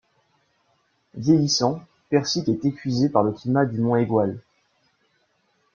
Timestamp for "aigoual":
3.97-4.39